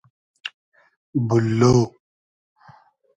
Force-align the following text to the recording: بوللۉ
بوللۉ 1.27 1.79